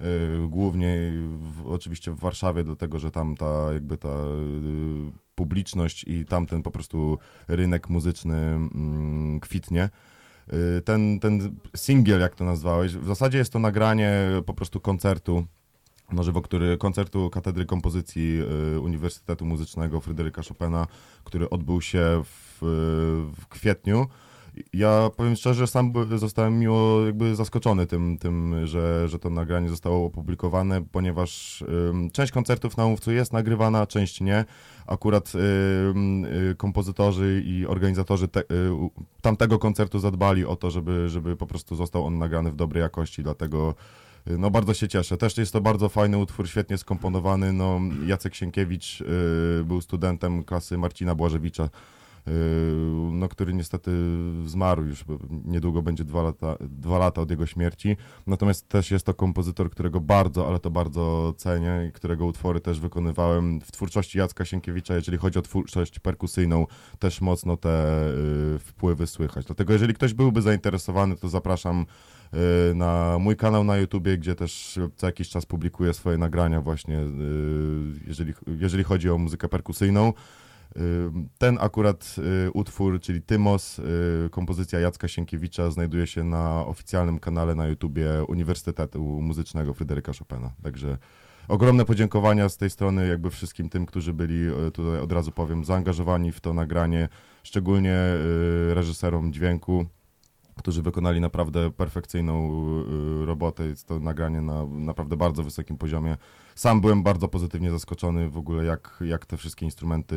[0.00, 6.24] Yy, głównie w, oczywiście w Warszawie, dlatego że tam ta jakby ta yy, publiczność i
[6.24, 7.18] tamten po prostu
[7.48, 9.88] rynek muzyczny mm, kwitnie.
[10.52, 14.12] Yy, Ten, ten singiel, jak to nazwałeś, w zasadzie jest to nagranie
[14.46, 15.46] po prostu koncertu
[16.12, 18.40] na żywo, który koncertu Katedry Kompozycji
[18.74, 20.86] y, Uniwersytetu Muzycznego Fryderyka Chopina,
[21.24, 22.58] który odbył się w,
[23.40, 24.06] w kwietniu.
[24.72, 30.06] Ja powiem szczerze, sam zostałem miło jakby zaskoczony tym, tym że, że to nagranie zostało
[30.06, 31.64] opublikowane, ponieważ
[32.12, 34.44] część koncertów na Mówcu jest nagrywana, część nie.
[34.86, 38.44] Akurat y, kompozytorzy i organizatorzy te, y,
[39.20, 43.22] tamtego koncertu zadbali o to, żeby, żeby po prostu został on nagrany w dobrej jakości,
[43.22, 45.16] dlatego y, no bardzo się cieszę.
[45.16, 47.52] Też jest to bardzo fajny utwór, świetnie skomponowany.
[47.52, 51.68] No, Jacek Sienkiewicz y, był studentem klasy Marcina Błażewicza,
[53.12, 53.90] no, który niestety
[54.46, 55.04] zmarł już,
[55.44, 57.96] niedługo będzie dwa lata, dwa lata od jego śmierci.
[58.26, 62.80] Natomiast też jest to kompozytor, którego bardzo, ale to bardzo cenię i którego utwory też
[62.80, 66.66] wykonywałem w twórczości Jacka Sienkiewicza, jeżeli chodzi o twórczość perkusyjną,
[66.98, 68.08] też mocno te
[68.54, 69.46] y, wpływy słychać.
[69.46, 71.86] Dlatego jeżeli ktoś byłby zainteresowany, to zapraszam
[72.70, 77.00] y, na mój kanał na YouTubie, gdzie też co jakiś czas publikuję swoje nagrania właśnie,
[78.06, 80.12] jeżeli, jeżeli chodzi o muzykę perkusyjną.
[81.38, 82.16] Ten akurat
[82.46, 83.82] y, utwór, czyli Tymos, y,
[84.30, 90.52] kompozycja Jacka Sienkiewicza znajduje się na oficjalnym kanale na YouTubie Uniwersytetu Muzycznego Fryderyka Chopina.
[90.62, 90.98] Także
[91.48, 95.64] ogromne podziękowania z tej strony jakby wszystkim tym, którzy byli, y, tutaj od razu powiem,
[95.64, 97.08] zaangażowani w to nagranie,
[97.42, 97.96] szczególnie
[98.70, 99.86] reżyserom dźwięku,
[100.56, 102.50] którzy wykonali naprawdę perfekcyjną
[103.24, 103.64] robotę.
[103.64, 106.16] Jest to nagranie na naprawdę bardzo wysokim poziomie.
[106.54, 110.16] Sam byłem bardzo pozytywnie zaskoczony w ogóle, jak, jak te wszystkie instrumenty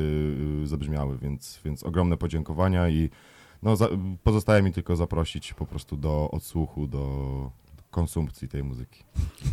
[0.63, 3.09] y, zabrzmiały, więc, więc ogromne podziękowania i
[3.63, 3.87] no, za,
[4.23, 7.51] pozostaje mi tylko zaprosić po prostu do odsłuchu, do
[7.91, 9.03] konsumpcji tej muzyki.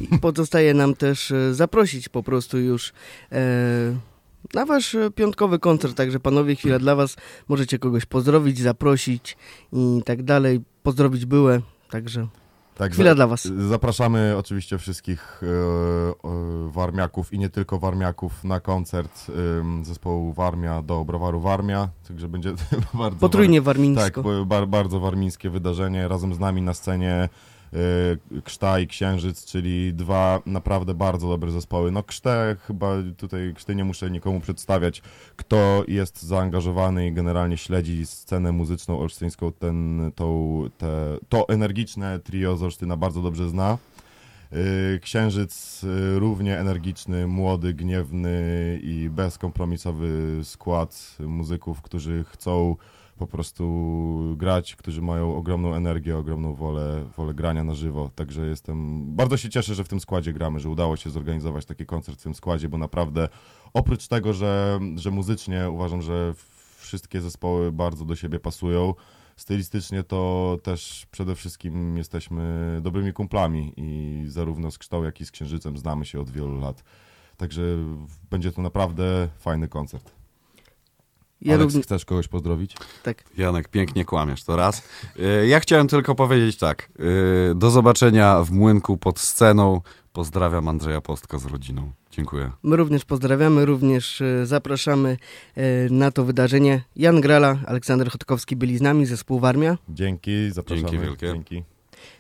[0.01, 2.93] I pozostaje nam też e, zaprosić po prostu już
[3.33, 3.97] e,
[4.55, 5.97] na wasz piątkowy koncert.
[5.97, 7.17] Także panowie, chwila dla was.
[7.49, 9.37] Możecie kogoś pozdrowić, zaprosić
[9.73, 10.61] i tak dalej.
[10.83, 11.61] Pozdrowić byłe.
[11.91, 12.29] Także
[12.83, 13.45] Tak, chwila za- dla was.
[13.69, 19.27] Zapraszamy oczywiście wszystkich e, e, warmiaków i nie tylko warmiaków na koncert
[19.81, 22.53] e, zespołu Warmia do browaru Warmia, także będzie
[22.95, 24.23] bardzo Potrójnie Tak, warmińsko.
[24.23, 26.09] bo- bar, bardzo warmińskie wydarzenie.
[26.09, 27.29] Razem z nami na scenie
[28.45, 31.93] Krzta i Księżyc, czyli dwa naprawdę bardzo dobre zespoły.
[31.93, 35.03] No Krztę chyba tutaj Krzty nie muszę nikomu przedstawiać,
[35.37, 42.57] kto jest zaangażowany i generalnie śledzi scenę muzyczną olsztyńską, ten, tą, te, to energiczne trio
[42.57, 43.79] z Olsztyna bardzo dobrze zna.
[44.53, 52.77] Y, Księżyc y, równie energiczny, młody, gniewny i bezkompromisowy skład muzyków, którzy chcą
[53.19, 58.11] po prostu grać, którzy mają ogromną energię, ogromną wolę, wolę grania na żywo.
[58.15, 61.87] Także jestem, bardzo się cieszę, że w tym składzie gramy, że udało się zorganizować taki
[61.87, 63.29] koncert w tym składzie, bo naprawdę
[63.73, 66.35] oprócz tego, że, że muzycznie uważam, że
[66.77, 68.95] wszystkie zespoły bardzo do siebie pasują,
[69.37, 75.31] stylistycznie to też przede wszystkim jesteśmy dobrymi kumplami i zarówno z Kształ, jak i z
[75.31, 76.85] Księżycem znamy się od wielu lat.
[77.37, 77.63] Także
[78.31, 80.22] będzie to naprawdę fajny koncert.
[81.43, 82.77] Ja Aleks, chcesz kogoś pozdrowić?
[83.03, 83.25] tak.
[83.39, 84.83] Janek, pięknie kłamiesz, to raz.
[85.43, 86.89] Y, Ja chciałem tylko powiedzieć tak.
[87.51, 89.81] y, Do zobaczenia w Młynku pod sceną.
[90.13, 91.93] Pozdrawiam Andrzeja Postka z rodziną.
[92.11, 92.51] Dziękuję.
[92.63, 95.17] My również pozdrawiamy, również e, zapraszamy
[95.57, 96.83] e, na to wydarzenie.
[96.97, 99.79] Jan Grala, Aleksander Chodkowski byli z nami, zespół Warmia.
[99.89, 100.91] Dzięki, zapraszamy.
[100.91, 101.27] Dzięki wielkie.
[101.27, 101.65] Dzięki.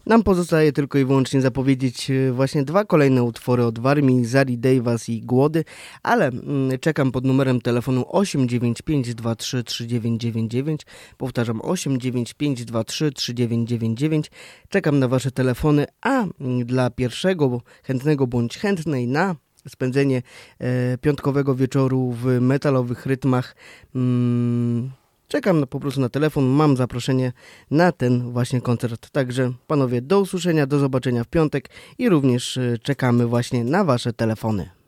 [0.07, 5.09] Nam pozostaje tylko i wyłącznie zapowiedzieć e, właśnie dwa kolejne utwory od Warmii, Zari Davis
[5.09, 5.65] i Głody,
[6.03, 10.77] ale mm, czekam pod numerem telefonu 895233999.
[11.19, 14.23] Powtarzam 895233999.
[14.69, 19.37] Czekam na wasze telefony, a mm, dla pierwszego chętnego bądź chętnej na
[19.69, 20.23] spędzenie
[20.59, 23.57] e, piątkowego wieczoru w metalowych rytmach
[23.95, 24.91] mm,
[25.33, 27.33] Czekam na, po prostu na telefon, mam zaproszenie
[27.71, 29.11] na ten właśnie koncert.
[29.11, 34.13] Także panowie, do usłyszenia, do zobaczenia w piątek i również e, czekamy właśnie na wasze
[34.13, 34.82] telefony.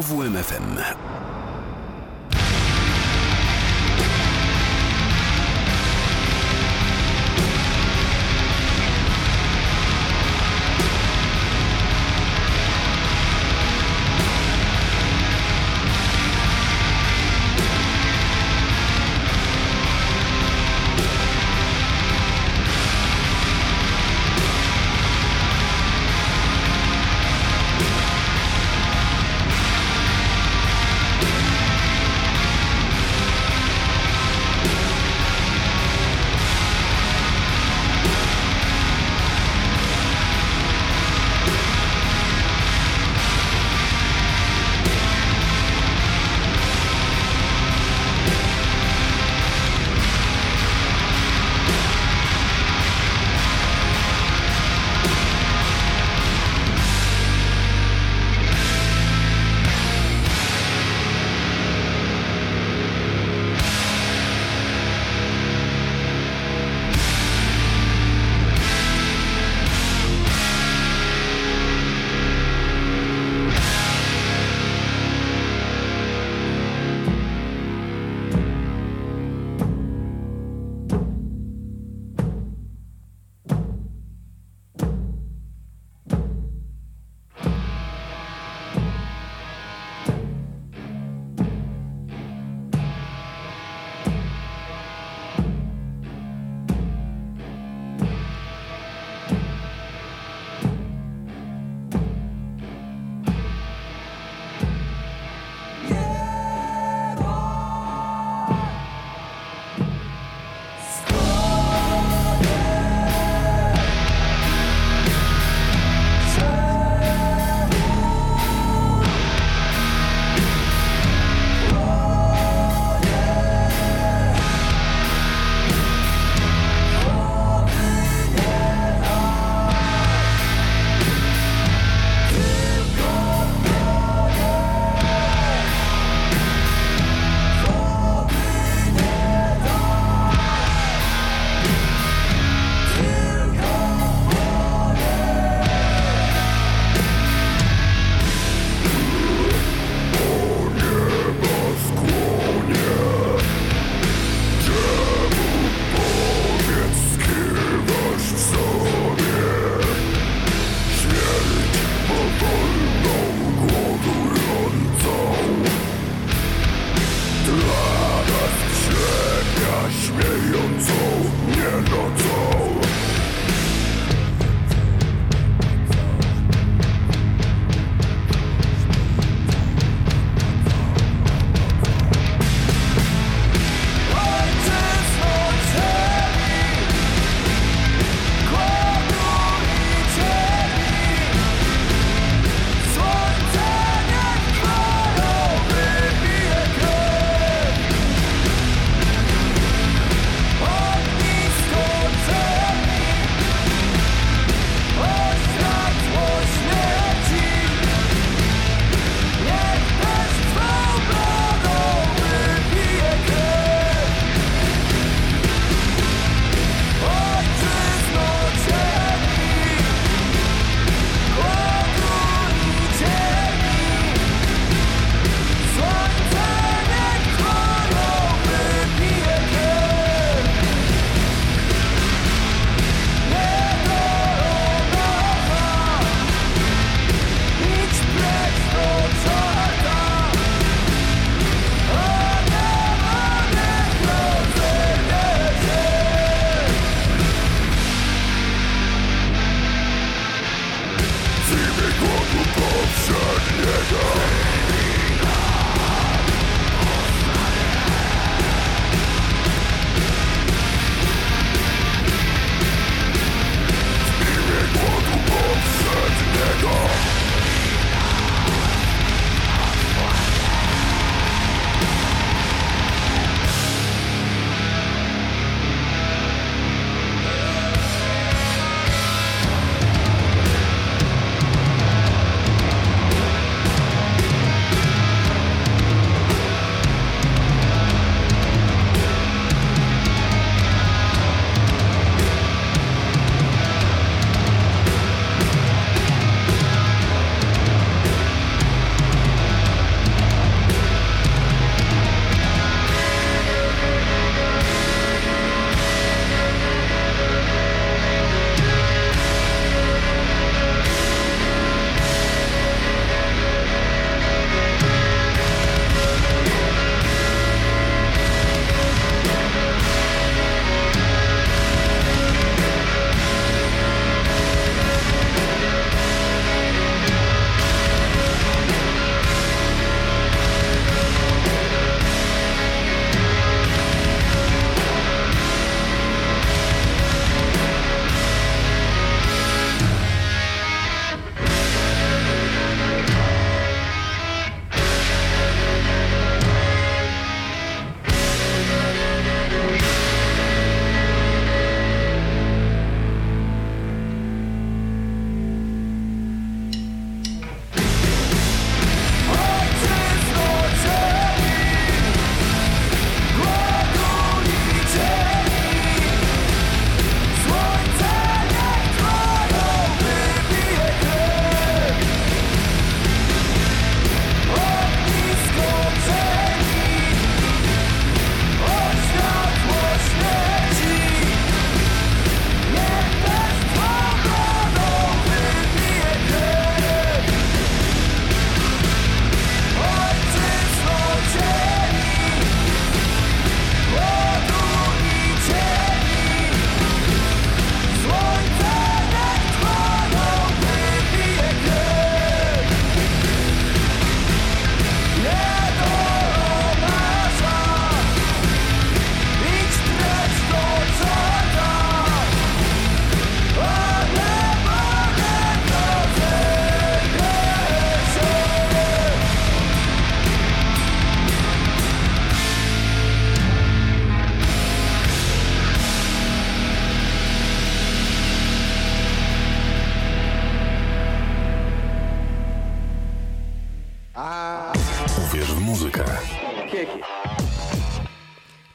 [0.00, 1.09] WMFM.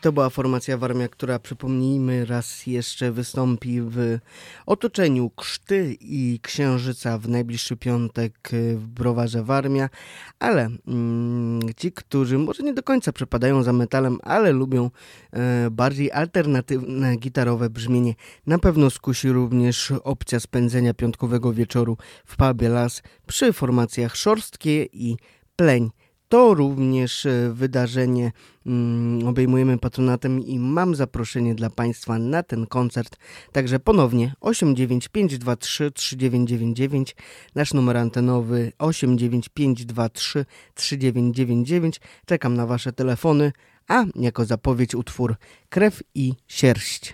[0.05, 4.17] To była formacja Warmia, która przypomnijmy raz jeszcze wystąpi w
[4.65, 9.89] otoczeniu Krzty i Księżyca w najbliższy piątek w browarze Warmia,
[10.39, 14.91] ale mm, ci, którzy może nie do końca przepadają za metalem, ale lubią
[15.31, 18.13] e, bardziej alternatywne gitarowe brzmienie,
[18.47, 25.17] na pewno skusi również opcja spędzenia piątkowego wieczoru w pubie Las przy formacjach Szorstkie i
[25.55, 25.91] Pleń.
[26.29, 28.31] To również e, wydarzenie
[28.65, 33.17] mm, obejmujemy patronatem i mam zaproszenie dla Państwa na ten koncert.
[33.51, 37.15] Także ponownie 89523 3999,
[37.55, 42.01] nasz numer antenowy 89523 3999.
[42.25, 43.51] Czekam na Wasze telefony,
[43.87, 45.35] a jako zapowiedź utwór
[45.69, 47.13] Krew i Sierść.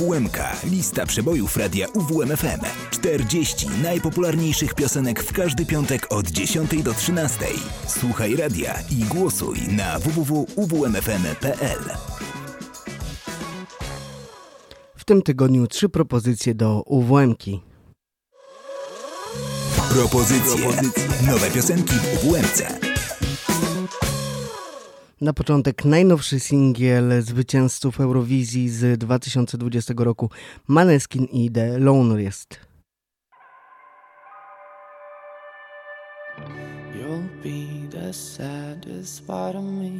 [0.00, 0.38] UWMK.
[0.64, 2.60] Lista przebojów radia UWMFM.
[2.90, 7.38] 40 najpopularniejszych piosenek w każdy piątek od 10 do 13.
[7.86, 11.78] Słuchaj radia i głosuj na www.uwmfm.pl.
[14.96, 17.62] W tym tygodniu trzy propozycje do UWM-ki.
[19.94, 20.68] Propozycje.
[21.26, 22.85] Nowe piosenki w UWMC.
[25.20, 30.30] Na początek najnowszy singiel zwycięzców Eurowizji z 2020 roku
[30.68, 32.60] Maneskin i The Loneliest.
[36.94, 39.90] You'll be the saddest part of me,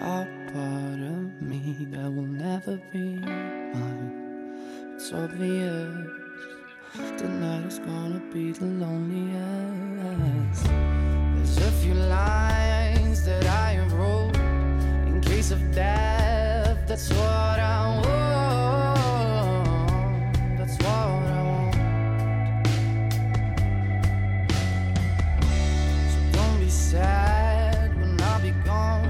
[0.00, 1.60] a part of me
[1.92, 3.20] that will never be
[3.74, 4.10] mine.
[4.96, 5.88] It's obvious
[7.18, 10.64] tonight is gonna be the loneliest.
[11.34, 14.33] There's a few lines that I wrote
[15.44, 16.78] case of death.
[16.86, 18.96] That's what I want.
[20.58, 21.74] That's what I want.
[26.12, 29.08] So don't be sad when I'll be gone.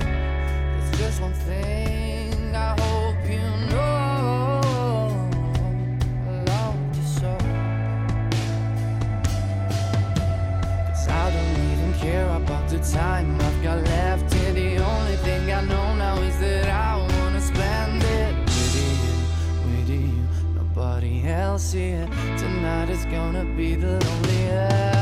[0.97, 4.61] Just one thing I hope you know.
[6.29, 7.05] I love you
[11.07, 13.94] I don't even care about the time I've got left
[21.27, 22.07] else here.
[22.39, 24.94] Tonight is gonna be the loneliest.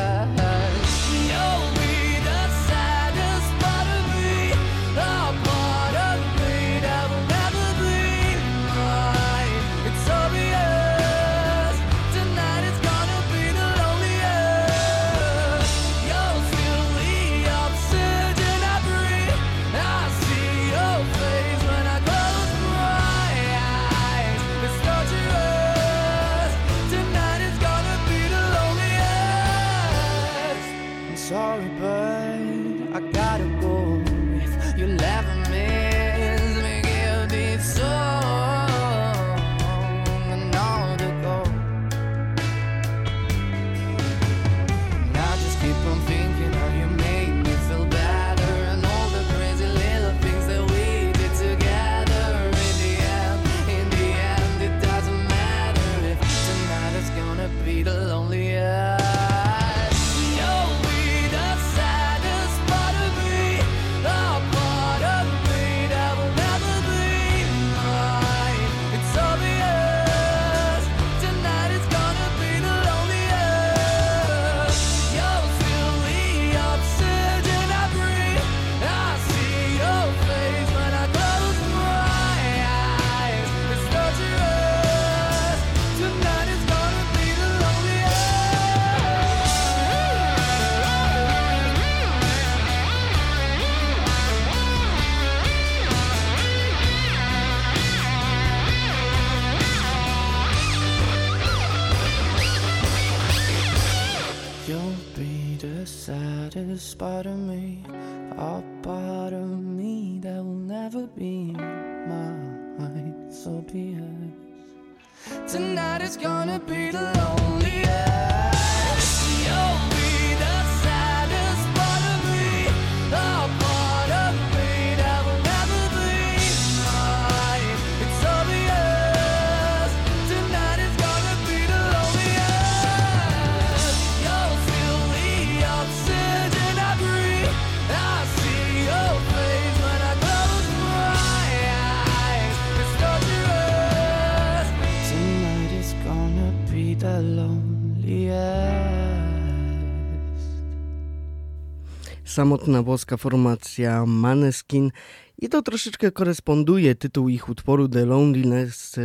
[152.33, 154.91] Samotna włoska formacja Maneskin
[155.39, 159.01] i to troszeczkę koresponduje tytuł ich utworu The Loneliness e,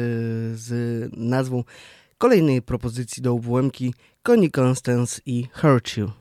[0.53, 0.69] z
[1.17, 1.63] nazwą
[2.17, 3.93] kolejnej propozycji do UWM-ki
[4.23, 6.11] Connie Constance i Hurt You.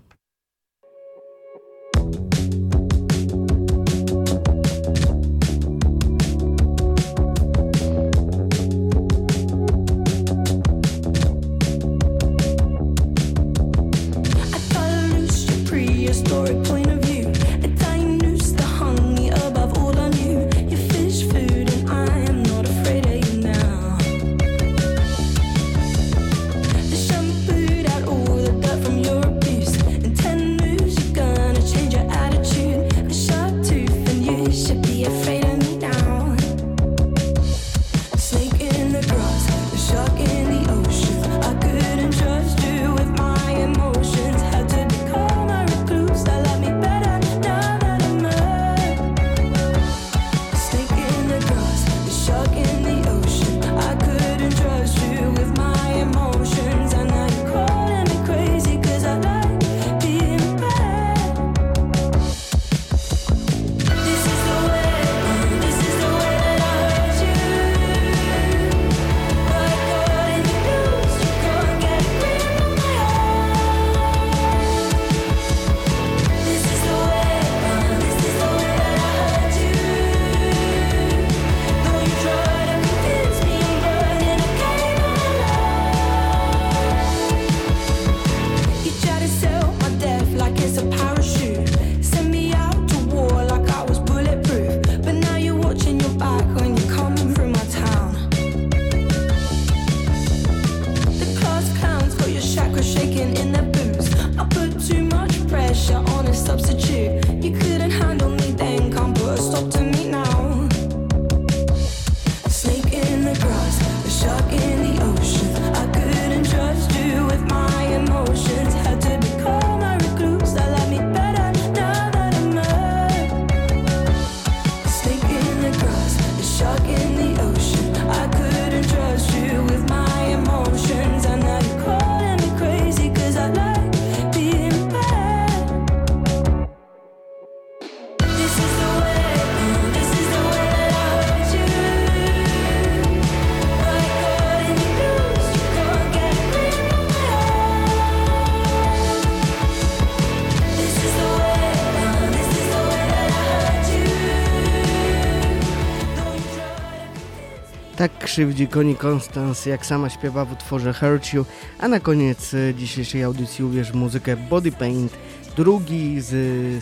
[158.36, 161.44] Krzywdzi Connie Constance, jak sama śpiewa w utworze Hurt You,
[161.78, 165.12] a na koniec e, dzisiejszej audycji uwierz muzykę Body Paint,
[165.56, 166.34] drugi z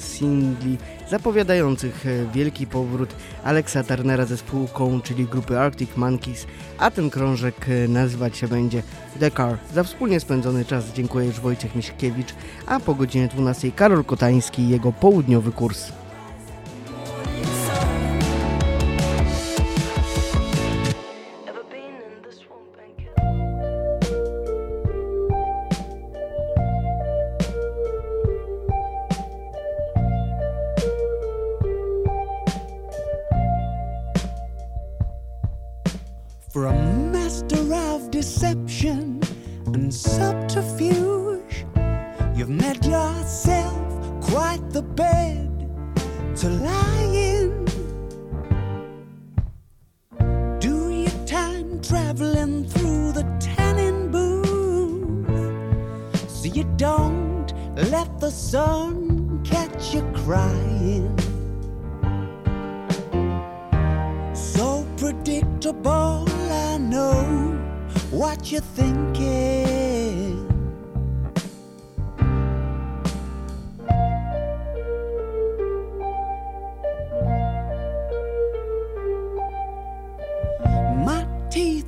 [0.03, 0.79] singli
[1.11, 3.15] zapowiadających e, wielki powrót
[3.45, 6.47] Alexa Turnera ze spółką, czyli grupy Arctic Monkeys,
[6.79, 8.83] a ten krążek e, nazywać się będzie
[9.21, 9.59] The Car.
[9.75, 12.35] Za wspólnie spędzony czas dziękuję już Wojciech Miśkiewicz,
[12.67, 15.93] a po godzinie 12 Karol Kotański i jego południowy kurs.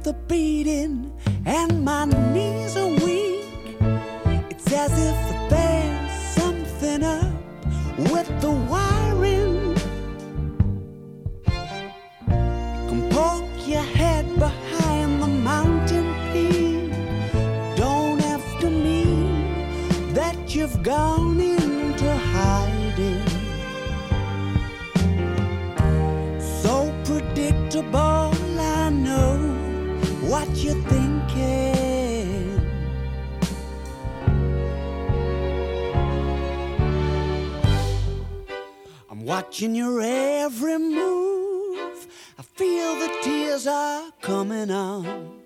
[0.07, 1.13] Are beating
[1.45, 3.45] and my knees are weak.
[4.51, 7.33] It's as if there's something up
[7.99, 8.86] with the wiring.
[39.37, 42.07] Watching your every move.
[42.39, 45.41] I feel the tears are coming on.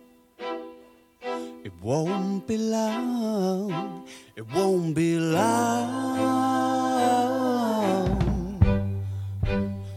[1.64, 4.06] It won't be long.
[4.36, 6.20] It won't be long.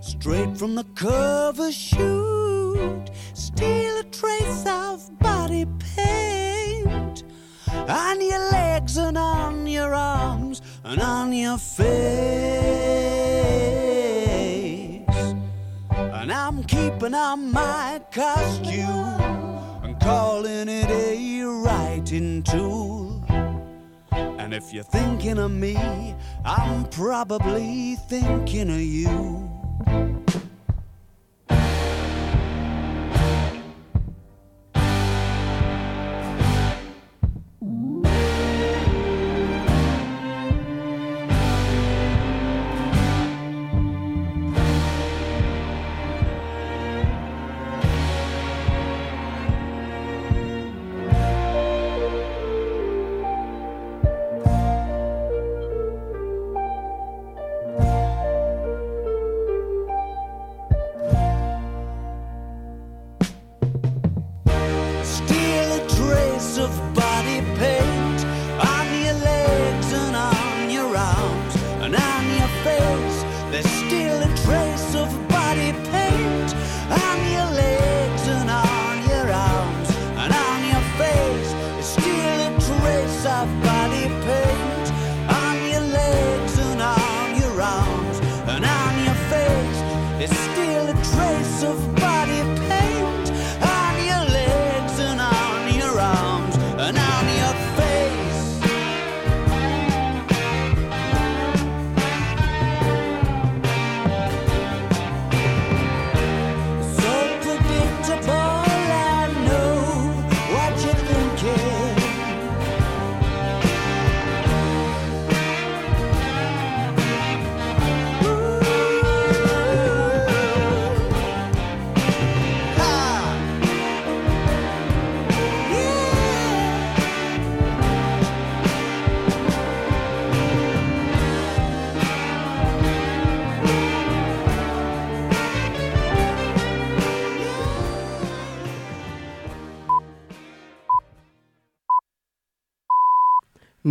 [0.02, 3.06] Straight from the cover shoot,
[3.36, 7.24] steal a trace of body paint
[7.88, 13.23] on your legs and on your arms and on your face.
[16.94, 18.86] Keeping on my costume
[19.84, 23.26] and calling it a writing tool.
[24.12, 25.76] And if you're thinking of me,
[26.46, 29.53] I'm probably thinking of you.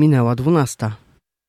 [0.02, 1.01] Minęła dwunasta.